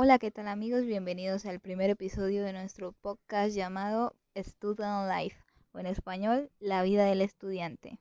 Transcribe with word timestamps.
Hola, 0.00 0.20
¿qué 0.20 0.30
tal 0.30 0.46
amigos? 0.46 0.84
Bienvenidos 0.84 1.44
al 1.44 1.58
primer 1.58 1.90
episodio 1.90 2.44
de 2.44 2.52
nuestro 2.52 2.92
podcast 2.92 3.52
llamado 3.52 4.14
Student 4.36 5.10
Life, 5.10 5.42
o 5.72 5.80
en 5.80 5.86
español, 5.86 6.52
La 6.60 6.84
vida 6.84 7.04
del 7.04 7.20
estudiante. 7.20 7.98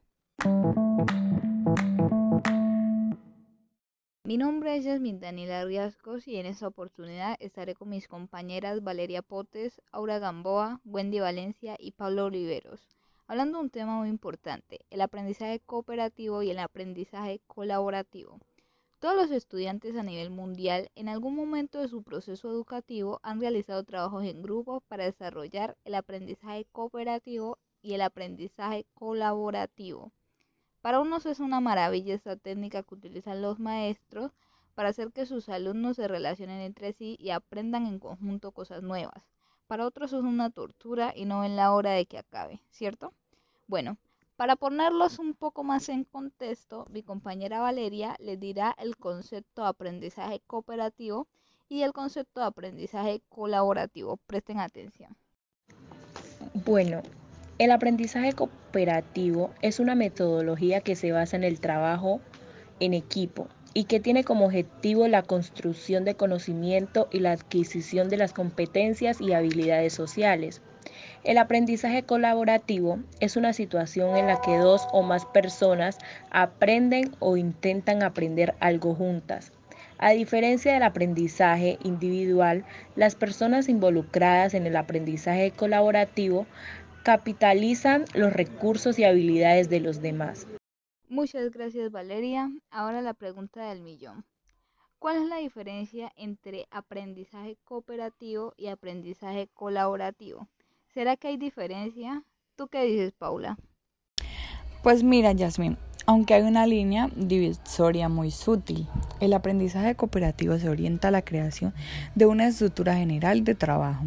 Mi 4.23 4.37
nombre 4.37 4.75
es 4.75 4.83
Yasmin 4.85 5.19
Daniela 5.19 5.65
Riascos 5.65 6.27
y 6.27 6.37
en 6.37 6.45
esta 6.45 6.67
oportunidad 6.67 7.35
estaré 7.39 7.73
con 7.73 7.89
mis 7.89 8.07
compañeras 8.07 8.83
Valeria 8.83 9.23
Potes, 9.23 9.81
Aura 9.91 10.19
Gamboa, 10.19 10.81
Wendy 10.85 11.19
Valencia 11.19 11.77
y 11.79 11.93
Pablo 11.93 12.25
Oliveros, 12.25 12.95
hablando 13.25 13.57
de 13.57 13.63
un 13.63 13.69
tema 13.71 13.97
muy 13.97 14.09
importante, 14.09 14.81
el 14.91 15.01
aprendizaje 15.01 15.61
cooperativo 15.61 16.43
y 16.43 16.51
el 16.51 16.59
aprendizaje 16.59 17.41
colaborativo. 17.47 18.39
Todos 18.99 19.15
los 19.15 19.29
estudiantes 19.29 19.95
a 19.95 20.01
nivel 20.01 20.31
mundial 20.31 20.89
en 20.95 21.07
algún 21.07 21.35
momento 21.35 21.79
de 21.79 21.87
su 21.87 22.01
proceso 22.01 22.49
educativo 22.49 23.19
han 23.21 23.39
realizado 23.39 23.83
trabajos 23.83 24.25
en 24.25 24.41
grupo 24.41 24.81
para 24.87 25.05
desarrollar 25.05 25.77
el 25.85 25.93
aprendizaje 25.93 26.65
cooperativo 26.71 27.59
y 27.83 27.93
el 27.93 28.01
aprendizaje 28.01 28.87
colaborativo. 28.95 30.11
Para 30.81 30.99
unos 30.99 31.27
es 31.27 31.39
una 31.39 31.59
maravilla 31.59 32.15
esta 32.15 32.37
técnica 32.37 32.81
que 32.81 32.95
utilizan 32.95 33.43
los 33.43 33.59
maestros 33.59 34.31
para 34.73 34.89
hacer 34.89 35.11
que 35.11 35.27
sus 35.27 35.47
alumnos 35.47 35.97
se 35.97 36.07
relacionen 36.07 36.61
entre 36.61 36.91
sí 36.91 37.17
y 37.19 37.29
aprendan 37.29 37.85
en 37.85 37.99
conjunto 37.99 38.51
cosas 38.51 38.81
nuevas. 38.81 39.29
Para 39.67 39.85
otros 39.85 40.11
es 40.11 40.23
una 40.23 40.49
tortura 40.49 41.13
y 41.15 41.25
no 41.25 41.41
ven 41.41 41.55
la 41.55 41.71
hora 41.71 41.91
de 41.91 42.07
que 42.07 42.17
acabe, 42.17 42.63
¿cierto? 42.71 43.13
Bueno, 43.67 43.97
para 44.37 44.55
ponerlos 44.55 45.17
un 45.17 45.33
poco 45.33 45.63
más 45.63 45.89
en 45.89 46.03
contexto, 46.03 46.85
mi 46.91 47.01
compañera 47.01 47.59
Valeria 47.59 48.15
les 48.19 48.39
dirá 48.39 48.73
el 48.77 48.95
concepto 48.95 49.63
de 49.63 49.69
aprendizaje 49.69 50.41
cooperativo 50.45 51.27
y 51.67 51.81
el 51.81 51.91
concepto 51.91 52.39
de 52.39 52.45
aprendizaje 52.45 53.21
colaborativo. 53.29 54.17
Presten 54.27 54.59
atención. 54.59 55.17
Bueno, 56.65 57.01
el 57.57 57.71
aprendizaje 57.71 58.33
cooperativo 58.33 59.49
es 59.63 59.79
una 59.79 59.95
metodología 59.95 60.81
que 60.81 60.95
se 60.95 61.11
basa 61.11 61.35
en 61.35 61.43
el 61.43 61.59
trabajo 61.59 62.21
en 62.79 62.93
equipo 62.93 63.47
y 63.73 63.85
que 63.85 63.99
tiene 63.99 64.23
como 64.23 64.45
objetivo 64.45 65.07
la 65.07 65.23
construcción 65.23 66.05
de 66.05 66.15
conocimiento 66.15 67.07
y 67.11 67.19
la 67.19 67.31
adquisición 67.31 68.07
de 68.09 68.17
las 68.17 68.33
competencias 68.33 69.19
y 69.19 69.33
habilidades 69.33 69.93
sociales. 69.93 70.61
El 71.23 71.37
aprendizaje 71.37 72.03
colaborativo 72.03 72.99
es 73.19 73.35
una 73.35 73.53
situación 73.53 74.15
en 74.15 74.27
la 74.27 74.39
que 74.41 74.57
dos 74.57 74.87
o 74.91 75.01
más 75.01 75.25
personas 75.25 75.97
aprenden 76.31 77.15
o 77.19 77.37
intentan 77.37 78.03
aprender 78.03 78.55
algo 78.59 78.95
juntas. 78.95 79.51
A 79.99 80.11
diferencia 80.11 80.73
del 80.73 80.83
aprendizaje 80.83 81.79
individual, 81.83 82.65
las 82.95 83.15
personas 83.15 83.67
involucradas 83.67 84.53
en 84.53 84.67
el 84.67 84.75
aprendizaje 84.75 85.51
colaborativo 85.51 86.45
capitalizan 87.03 88.05
los 88.13 88.31
recursos 88.31 88.99
y 88.99 89.03
habilidades 89.03 89.69
de 89.69 89.79
los 89.79 90.01
demás. 90.01 90.45
Muchas 91.09 91.51
gracias 91.51 91.91
Valeria. 91.91 92.51
Ahora 92.69 93.01
la 93.01 93.13
pregunta 93.13 93.69
del 93.69 93.81
millón. 93.81 94.25
¿Cuál 94.99 95.17
es 95.23 95.29
la 95.29 95.37
diferencia 95.37 96.11
entre 96.15 96.67
aprendizaje 96.69 97.57
cooperativo 97.63 98.53
y 98.57 98.67
aprendizaje 98.67 99.47
colaborativo? 99.53 100.47
¿Será 100.97 101.15
que 101.15 101.27
hay 101.27 101.37
diferencia? 101.37 102.23
¿Tú 102.55 102.69
qué 102.69 102.83
dices, 102.85 103.13
Paula? 103.13 103.55
Pues 104.81 105.03
mira, 105.03 105.31
Yasmin, 105.31 105.77
aunque 106.07 106.33
hay 106.33 106.41
una 106.41 106.65
línea 106.65 107.11
divisoria 107.15 108.09
muy 108.09 108.31
sutil, 108.31 108.87
el 109.19 109.33
aprendizaje 109.33 109.93
cooperativo 109.93 110.57
se 110.57 110.69
orienta 110.69 111.09
a 111.09 111.11
la 111.11 111.21
creación 111.21 111.71
de 112.15 112.25
una 112.25 112.47
estructura 112.47 112.95
general 112.95 113.43
de 113.43 113.53
trabajo, 113.53 114.05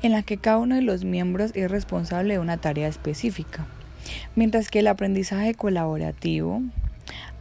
en 0.00 0.12
la 0.12 0.22
que 0.22 0.38
cada 0.38 0.56
uno 0.56 0.74
de 0.74 0.80
los 0.80 1.04
miembros 1.04 1.50
es 1.54 1.70
responsable 1.70 2.32
de 2.32 2.40
una 2.40 2.56
tarea 2.56 2.88
específica, 2.88 3.66
mientras 4.34 4.70
que 4.70 4.78
el 4.78 4.86
aprendizaje 4.86 5.52
colaborativo 5.52 6.62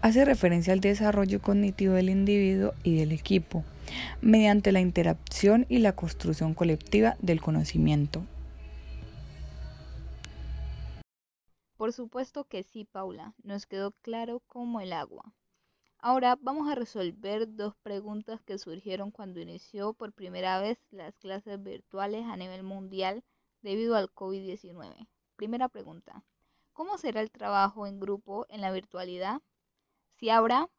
hace 0.01 0.25
referencia 0.25 0.73
al 0.73 0.81
desarrollo 0.81 1.39
cognitivo 1.41 1.93
del 1.93 2.09
individuo 2.09 2.73
y 2.83 2.97
del 2.97 3.13
equipo, 3.13 3.63
mediante 4.19 4.73
la 4.73 4.81
interacción 4.81 5.65
y 5.69 5.77
la 5.77 5.93
construcción 5.93 6.53
colectiva 6.53 7.15
del 7.21 7.39
conocimiento. 7.39 8.25
Por 11.81 11.93
supuesto 11.93 12.43
que 12.43 12.61
sí, 12.61 12.85
Paula, 12.85 13.33
nos 13.41 13.65
quedó 13.65 13.89
claro 14.03 14.43
como 14.45 14.81
el 14.81 14.93
agua. 14.93 15.33
Ahora 15.97 16.37
vamos 16.39 16.69
a 16.69 16.75
resolver 16.75 17.55
dos 17.55 17.73
preguntas 17.81 18.39
que 18.43 18.59
surgieron 18.59 19.09
cuando 19.09 19.39
inició 19.39 19.93
por 19.93 20.13
primera 20.13 20.61
vez 20.61 20.77
las 20.91 21.17
clases 21.17 21.63
virtuales 21.63 22.27
a 22.27 22.37
nivel 22.37 22.61
mundial 22.61 23.23
debido 23.63 23.95
al 23.95 24.13
COVID-19. 24.13 25.07
Primera 25.35 25.69
pregunta, 25.69 26.23
¿cómo 26.71 26.99
será 26.99 27.19
el 27.19 27.31
trabajo 27.31 27.87
en 27.87 27.99
grupo 27.99 28.45
en 28.49 28.61
la 28.61 28.71
virtualidad? 28.71 29.41
¿Si 30.19 30.29
habrá 30.29 30.69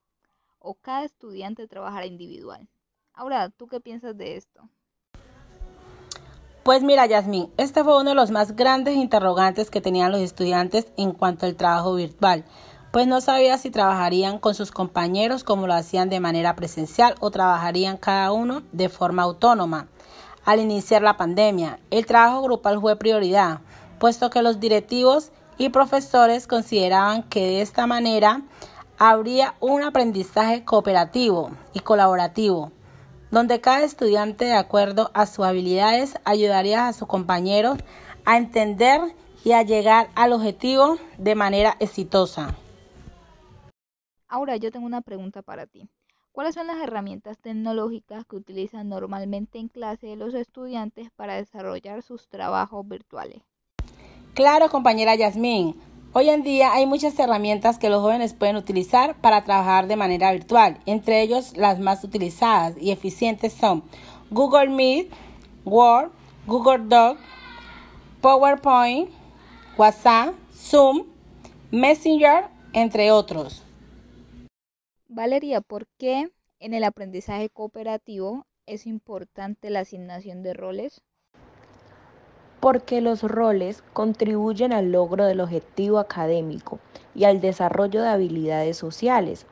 o 0.60 0.74
cada 0.76 1.02
estudiante 1.02 1.66
trabajará 1.66 2.06
individual? 2.06 2.69
Ahora, 3.12 3.50
¿tú 3.50 3.66
qué 3.66 3.80
piensas 3.80 4.16
de 4.16 4.36
esto? 4.36 4.69
Pues 6.62 6.84
mira, 6.84 7.06
Yasmín, 7.06 7.50
este 7.56 7.82
fue 7.82 8.00
uno 8.00 8.10
de 8.10 8.14
los 8.14 8.30
más 8.30 8.54
grandes 8.54 8.94
interrogantes 8.94 9.68
que 9.68 9.80
tenían 9.80 10.12
los 10.12 10.20
estudiantes 10.20 10.86
en 10.96 11.10
cuanto 11.10 11.44
al 11.44 11.56
trabajo 11.56 11.96
virtual, 11.96 12.44
pues 12.92 13.08
no 13.08 13.20
sabía 13.20 13.58
si 13.58 13.70
trabajarían 13.70 14.38
con 14.38 14.54
sus 14.54 14.70
compañeros 14.70 15.42
como 15.42 15.66
lo 15.66 15.74
hacían 15.74 16.08
de 16.08 16.20
manera 16.20 16.54
presencial 16.54 17.16
o 17.18 17.32
trabajarían 17.32 17.96
cada 17.96 18.30
uno 18.30 18.62
de 18.70 18.88
forma 18.88 19.24
autónoma. 19.24 19.88
Al 20.44 20.60
iniciar 20.60 21.02
la 21.02 21.16
pandemia, 21.16 21.80
el 21.90 22.06
trabajo 22.06 22.42
grupal 22.42 22.80
fue 22.80 22.94
prioridad, 22.94 23.58
puesto 23.98 24.30
que 24.30 24.42
los 24.42 24.60
directivos 24.60 25.32
y 25.58 25.70
profesores 25.70 26.46
consideraban 26.46 27.24
que 27.24 27.40
de 27.40 27.62
esta 27.62 27.88
manera 27.88 28.42
habría 28.98 29.56
un 29.58 29.82
aprendizaje 29.82 30.64
cooperativo 30.64 31.50
y 31.72 31.80
colaborativo 31.80 32.70
donde 33.32 33.60
cada 33.62 33.82
estudiante, 33.82 34.44
de 34.44 34.54
acuerdo 34.54 35.10
a 35.15 35.26
sus 35.26 35.44
habilidades, 35.44 36.15
ayudaría 36.25 36.87
a 36.87 36.93
sus 36.93 37.09
compañeros 37.09 37.78
a 38.26 38.37
entender 38.37 39.00
y 39.43 39.53
a 39.53 39.62
llegar 39.62 40.10
al 40.15 40.32
objetivo 40.32 40.98
de 41.19 41.34
manera 41.34 41.76
exitosa. 41.81 42.54
Ahora 44.28 44.56
yo 44.56 44.70
tengo 44.70 44.87
una 44.87 45.00
pregunta 45.00 45.43
para 45.43 45.66
ti. 45.66 45.88
¿Cuáles 46.31 46.54
son 46.54 46.66
las 46.66 46.81
herramientas 46.82 47.38
tecnológicas 47.38 48.25
que 48.26 48.37
utilizan 48.37 48.88
normalmente 48.88 49.59
en 49.59 49.69
clase 49.69 50.14
los 50.16 50.34
estudiantes 50.34 51.10
para 51.10 51.34
desarrollar 51.34 52.03
sus 52.03 52.28
trabajos 52.28 52.87
virtuales? 52.87 53.43
Claro, 54.34 54.69
compañera 54.69 55.14
Yasmín. 55.14 55.81
Hoy 56.14 56.28
en 56.28 56.42
día 56.42 56.74
hay 56.74 56.84
muchas 56.84 57.18
herramientas 57.18 57.78
que 57.78 57.88
los 57.88 58.02
jóvenes 58.02 58.34
pueden 58.34 58.56
utilizar 58.56 59.18
para 59.22 59.44
trabajar 59.44 59.86
de 59.86 59.96
manera 59.96 60.30
virtual. 60.30 60.78
Entre 60.84 61.22
ellos, 61.22 61.56
las 61.56 61.78
más 61.78 62.04
utilizadas 62.04 62.76
y 62.78 62.90
eficientes 62.90 63.54
son 63.54 63.82
Google 64.30 64.68
Meet, 64.68 65.10
Word, 65.64 66.10
Google 66.46 66.84
Doc, 66.84 67.16
PowerPoint, 68.20 69.08
WhatsApp, 69.78 70.34
Zoom, 70.52 71.06
Messenger, 71.70 72.44
entre 72.74 73.10
otros. 73.10 73.62
Valeria, 75.08 75.62
¿por 75.62 75.86
qué 75.98 76.28
en 76.58 76.74
el 76.74 76.84
aprendizaje 76.84 77.48
cooperativo 77.48 78.44
es 78.66 78.86
importante 78.86 79.70
la 79.70 79.80
asignación 79.80 80.42
de 80.42 80.52
roles? 80.52 81.00
Porque 82.62 83.00
los 83.00 83.24
roles 83.24 83.82
contribuyen 83.92 84.72
al 84.72 84.92
logro 84.92 85.24
del 85.24 85.40
objetivo 85.40 85.98
académico 85.98 86.78
y 87.12 87.24
al 87.24 87.40
desarrollo 87.40 88.00
de 88.02 88.08
habilidades 88.08 88.76
sociales. 88.76 89.46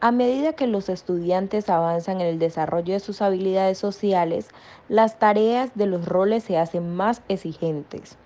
A 0.00 0.10
medida 0.10 0.54
que 0.54 0.66
los 0.66 0.88
estudiantes 0.88 1.68
avanzan 1.68 2.22
en 2.22 2.28
el 2.28 2.38
desarrollo 2.38 2.94
de 2.94 3.00
sus 3.00 3.20
habilidades 3.20 3.76
sociales, 3.76 4.48
las 4.88 5.18
tareas 5.18 5.70
de 5.74 5.84
los 5.84 6.06
roles 6.06 6.44
se 6.44 6.56
hacen 6.56 6.96
más 6.96 7.20
exigentes. 7.28 8.16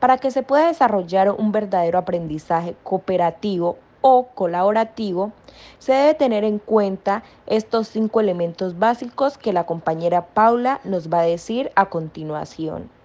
Para 0.00 0.16
que 0.16 0.30
se 0.30 0.42
pueda 0.42 0.68
desarrollar 0.68 1.30
un 1.30 1.52
verdadero 1.52 1.98
aprendizaje 1.98 2.74
cooperativo 2.82 3.76
o 4.00 4.28
colaborativo, 4.28 5.32
se 5.78 5.92
debe 5.92 6.14
tener 6.14 6.42
en 6.42 6.58
cuenta 6.58 7.22
estos 7.46 7.88
cinco 7.88 8.20
elementos 8.20 8.78
básicos 8.78 9.36
que 9.36 9.52
la 9.52 9.66
compañera 9.66 10.24
Paula 10.28 10.80
nos 10.84 11.12
va 11.12 11.20
a 11.20 11.24
decir 11.24 11.70
a 11.74 11.90
continuación. 11.90 12.96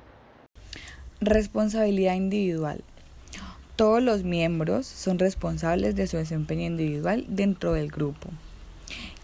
Responsabilidad 1.25 2.15
individual. 2.15 2.83
Todos 3.77 4.03
los 4.03 4.23
miembros 4.23 4.85
son 4.85 5.19
responsables 5.19 5.95
de 5.95 6.05
su 6.05 6.17
desempeño 6.17 6.65
individual 6.65 7.23
dentro 7.29 7.71
del 7.71 7.89
grupo. 7.89 8.27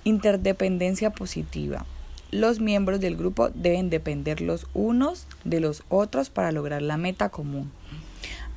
Interdependencia 0.05 1.09
positiva. 1.09 1.85
Los 2.31 2.61
miembros 2.61 3.01
del 3.01 3.17
grupo 3.17 3.49
deben 3.49 3.89
depender 3.89 4.39
los 4.39 4.65
unos 4.73 5.27
de 5.43 5.59
los 5.59 5.83
otros 5.89 6.29
para 6.29 6.53
lograr 6.53 6.81
la 6.81 6.95
meta 6.95 7.27
común. 7.27 7.69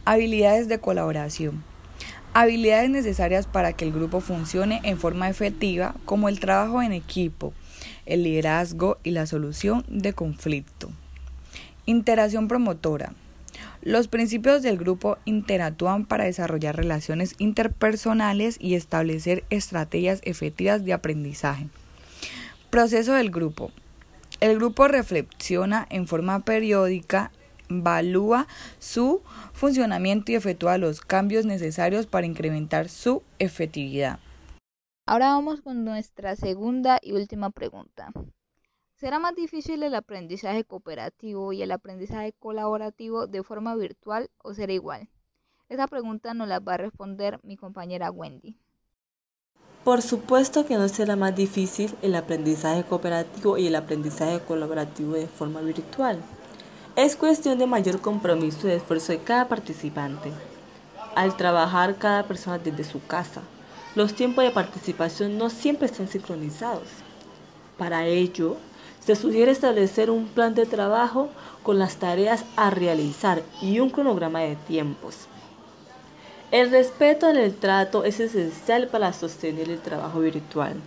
Habilidades 0.04 0.68
de 0.68 0.78
colaboración. 0.78 1.64
Habilidades 2.34 2.90
necesarias 2.90 3.48
para 3.48 3.72
que 3.72 3.84
el 3.84 3.92
grupo 3.92 4.20
funcione 4.20 4.80
en 4.84 4.98
forma 4.98 5.28
efectiva 5.28 5.96
como 6.04 6.28
el 6.28 6.38
trabajo 6.38 6.80
en 6.80 6.92
equipo, 6.92 7.52
el 8.06 8.22
liderazgo 8.22 8.98
y 9.02 9.10
la 9.10 9.26
solución 9.26 9.84
de 9.88 10.12
conflicto. 10.12 10.92
Interacción 11.86 12.46
promotora. 12.46 13.12
Los 13.84 14.06
principios 14.06 14.62
del 14.62 14.78
grupo 14.78 15.18
interactúan 15.24 16.06
para 16.06 16.22
desarrollar 16.24 16.76
relaciones 16.76 17.34
interpersonales 17.38 18.56
y 18.60 18.76
establecer 18.76 19.42
estrategias 19.50 20.20
efectivas 20.22 20.84
de 20.84 20.92
aprendizaje. 20.92 21.66
Proceso 22.70 23.14
del 23.14 23.30
grupo. 23.30 23.72
El 24.38 24.56
grupo 24.56 24.86
reflexiona 24.86 25.84
en 25.90 26.06
forma 26.06 26.44
periódica, 26.44 27.32
evalúa 27.68 28.46
su 28.78 29.20
funcionamiento 29.52 30.30
y 30.30 30.36
efectúa 30.36 30.78
los 30.78 31.00
cambios 31.00 31.44
necesarios 31.44 32.06
para 32.06 32.26
incrementar 32.26 32.88
su 32.88 33.24
efectividad. 33.40 34.20
Ahora 35.08 35.30
vamos 35.30 35.60
con 35.60 35.84
nuestra 35.84 36.36
segunda 36.36 37.00
y 37.02 37.12
última 37.12 37.50
pregunta. 37.50 38.12
¿Será 39.02 39.18
más 39.18 39.34
difícil 39.34 39.82
el 39.82 39.96
aprendizaje 39.96 40.62
cooperativo 40.62 41.52
y 41.52 41.60
el 41.60 41.72
aprendizaje 41.72 42.34
colaborativo 42.38 43.26
de 43.26 43.42
forma 43.42 43.74
virtual 43.74 44.30
o 44.38 44.54
será 44.54 44.72
igual? 44.72 45.08
Esa 45.68 45.88
pregunta 45.88 46.34
nos 46.34 46.46
la 46.46 46.60
va 46.60 46.74
a 46.74 46.76
responder 46.76 47.40
mi 47.42 47.56
compañera 47.56 48.12
Wendy. 48.12 48.56
Por 49.82 50.02
supuesto 50.02 50.64
que 50.66 50.76
no 50.76 50.88
será 50.88 51.16
más 51.16 51.34
difícil 51.34 51.92
el 52.00 52.14
aprendizaje 52.14 52.84
cooperativo 52.84 53.58
y 53.58 53.66
el 53.66 53.74
aprendizaje 53.74 54.38
colaborativo 54.38 55.14
de 55.14 55.26
forma 55.26 55.62
virtual. 55.62 56.22
Es 56.94 57.16
cuestión 57.16 57.58
de 57.58 57.66
mayor 57.66 58.00
compromiso 58.00 58.68
y 58.68 58.70
esfuerzo 58.70 59.10
de 59.10 59.18
cada 59.18 59.48
participante. 59.48 60.30
Al 61.16 61.36
trabajar 61.36 61.96
cada 61.96 62.22
persona 62.22 62.60
desde 62.60 62.84
su 62.84 63.04
casa, 63.04 63.42
los 63.96 64.14
tiempos 64.14 64.44
de 64.44 64.52
participación 64.52 65.38
no 65.38 65.50
siempre 65.50 65.86
están 65.86 66.06
sincronizados. 66.06 66.86
Para 67.76 68.06
ello, 68.06 68.58
se 69.04 69.16
sugiere 69.16 69.50
establecer 69.50 70.10
un 70.10 70.28
plan 70.28 70.54
de 70.54 70.64
trabajo 70.64 71.28
con 71.62 71.78
las 71.78 71.96
tareas 71.96 72.44
a 72.56 72.70
realizar 72.70 73.42
y 73.60 73.80
un 73.80 73.90
cronograma 73.90 74.40
de 74.40 74.56
tiempos. 74.56 75.26
El 76.52 76.70
respeto 76.70 77.28
en 77.28 77.36
el 77.36 77.56
trato 77.56 78.04
es 78.04 78.20
esencial 78.20 78.88
para 78.88 79.12
sostener 79.12 79.70
el 79.70 79.80
trabajo 79.80 80.20
virtual. 80.20 80.82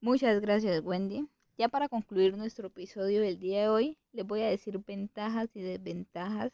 Muchas 0.00 0.40
gracias 0.40 0.82
Wendy. 0.84 1.28
Ya 1.56 1.68
para 1.68 1.88
concluir 1.88 2.36
nuestro 2.36 2.66
episodio 2.66 3.22
del 3.22 3.38
día 3.38 3.62
de 3.62 3.68
hoy, 3.68 3.98
les 4.12 4.26
voy 4.26 4.42
a 4.42 4.50
decir 4.50 4.78
ventajas 4.86 5.48
y 5.54 5.62
desventajas 5.62 6.52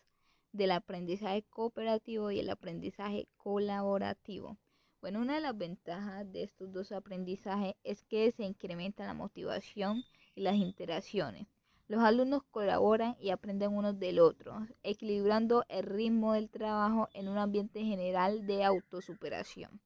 del 0.53 0.71
aprendizaje 0.71 1.43
cooperativo 1.51 2.31
y 2.31 2.39
el 2.39 2.51
aprendizaje 2.51 3.27
colaborativo. 3.37 4.59
Bueno, 5.01 5.21
una 5.21 5.35
de 5.35 5.41
las 5.41 5.59
ventajas 5.59 6.31
de 6.31 6.45
estos 6.45 6.73
dos 6.73 6.93
aprendizajes 6.93 7.75
es 7.83 8.05
que 8.05 8.31
se 8.31 8.45
incrementa 8.45 9.05
la 9.05 9.15
motivación 9.15 10.05
y 10.35 10.43
las 10.43 10.57
interacciones. 10.57 11.47
Los 11.89 12.03
alumnos 12.03 12.43
colaboran 12.51 13.17
y 13.21 13.31
aprenden 13.31 13.77
unos 13.77 13.99
del 13.99 14.19
otro, 14.19 14.67
equilibrando 14.83 15.65
el 15.69 15.85
ritmo 15.85 16.33
del 16.33 16.49
trabajo 16.49 17.09
en 17.13 17.29
un 17.29 17.39
ambiente 17.39 17.85
general 17.85 18.47
de 18.47 18.65
autosuperación. 18.65 19.81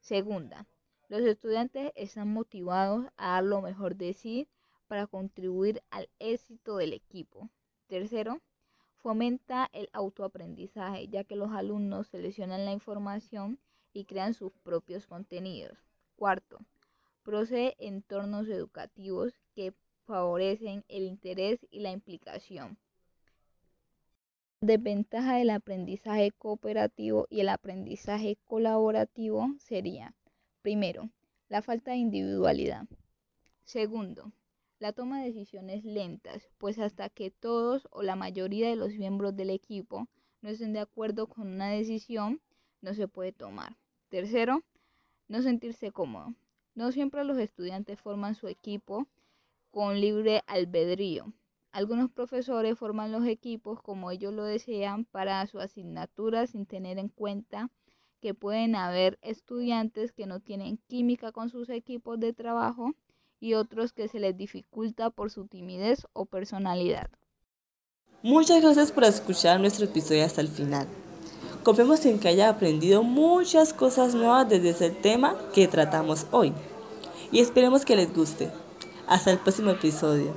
Segunda, 0.00 0.66
los 1.08 1.20
estudiantes 1.20 1.92
están 1.94 2.32
motivados 2.32 3.06
a 3.16 3.32
dar 3.32 3.44
lo 3.44 3.62
mejor 3.62 3.94
de 3.94 4.12
sí 4.12 4.48
para 4.88 5.06
contribuir 5.06 5.82
al 5.90 6.08
éxito 6.18 6.76
del 6.78 6.92
equipo. 6.92 7.48
Tercero, 7.86 8.40
fomenta 8.96 9.68
el 9.72 9.88
autoaprendizaje, 9.92 11.06
ya 11.06 11.22
que 11.22 11.36
los 11.36 11.52
alumnos 11.52 12.08
seleccionan 12.08 12.64
la 12.64 12.72
información 12.72 13.60
y 13.92 14.04
crean 14.04 14.34
sus 14.34 14.52
propios 14.64 15.06
contenidos. 15.06 15.78
Cuarto, 16.16 16.58
procede 17.26 17.74
entornos 17.80 18.46
educativos 18.46 19.34
que 19.52 19.74
favorecen 20.04 20.84
el 20.86 21.02
interés 21.02 21.58
y 21.72 21.80
la 21.80 21.90
implicación. 21.90 22.78
Desventaja 24.60 25.34
del 25.34 25.50
aprendizaje 25.50 26.30
cooperativo 26.30 27.26
y 27.28 27.40
el 27.40 27.48
aprendizaje 27.48 28.38
colaborativo 28.44 29.48
sería, 29.58 30.14
primero, 30.62 31.10
la 31.48 31.62
falta 31.62 31.90
de 31.90 31.96
individualidad. 31.96 32.86
Segundo, 33.64 34.30
la 34.78 34.92
toma 34.92 35.20
de 35.20 35.32
decisiones 35.32 35.84
lentas, 35.84 36.48
pues 36.58 36.78
hasta 36.78 37.08
que 37.08 37.32
todos 37.32 37.88
o 37.90 38.04
la 38.04 38.14
mayoría 38.14 38.68
de 38.68 38.76
los 38.76 38.92
miembros 38.94 39.34
del 39.34 39.50
equipo 39.50 40.06
no 40.42 40.50
estén 40.50 40.72
de 40.72 40.78
acuerdo 40.78 41.26
con 41.26 41.48
una 41.48 41.70
decisión, 41.70 42.40
no 42.82 42.94
se 42.94 43.08
puede 43.08 43.32
tomar. 43.32 43.76
Tercero, 44.10 44.62
no 45.26 45.42
sentirse 45.42 45.90
cómodo. 45.90 46.36
No 46.76 46.92
siempre 46.92 47.24
los 47.24 47.38
estudiantes 47.38 47.98
forman 47.98 48.34
su 48.34 48.48
equipo 48.48 49.08
con 49.70 49.98
libre 49.98 50.42
albedrío. 50.46 51.32
Algunos 51.72 52.10
profesores 52.10 52.78
forman 52.78 53.12
los 53.12 53.26
equipos 53.26 53.80
como 53.80 54.10
ellos 54.10 54.32
lo 54.34 54.44
desean 54.44 55.06
para 55.06 55.46
su 55.46 55.58
asignatura 55.58 56.46
sin 56.46 56.66
tener 56.66 56.98
en 56.98 57.08
cuenta 57.08 57.70
que 58.20 58.34
pueden 58.34 58.76
haber 58.76 59.18
estudiantes 59.22 60.12
que 60.12 60.26
no 60.26 60.40
tienen 60.40 60.78
química 60.86 61.32
con 61.32 61.48
sus 61.48 61.70
equipos 61.70 62.20
de 62.20 62.34
trabajo 62.34 62.94
y 63.40 63.54
otros 63.54 63.94
que 63.94 64.08
se 64.08 64.20
les 64.20 64.36
dificulta 64.36 65.08
por 65.08 65.30
su 65.30 65.46
timidez 65.46 66.06
o 66.12 66.26
personalidad. 66.26 67.08
Muchas 68.22 68.62
gracias 68.62 68.92
por 68.92 69.04
escuchar 69.04 69.60
nuestro 69.60 69.86
episodio 69.86 70.24
hasta 70.24 70.42
el 70.42 70.48
final. 70.48 70.86
Confiamos 71.66 72.06
en 72.06 72.20
que 72.20 72.28
haya 72.28 72.48
aprendido 72.48 73.02
muchas 73.02 73.72
cosas 73.72 74.14
nuevas 74.14 74.48
desde 74.48 74.70
ese 74.70 74.90
tema 74.90 75.34
que 75.52 75.66
tratamos 75.66 76.28
hoy. 76.30 76.52
Y 77.32 77.40
esperemos 77.40 77.84
que 77.84 77.96
les 77.96 78.14
guste. 78.14 78.52
Hasta 79.08 79.32
el 79.32 79.38
próximo 79.38 79.70
episodio. 79.70 80.32